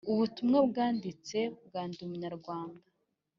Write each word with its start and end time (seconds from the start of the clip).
Ubutumwa 0.11 0.57
bwanditse 0.69 1.37
bwa 1.65 1.81
Ndi 1.87 1.99
Umunyarwanda 2.07 2.83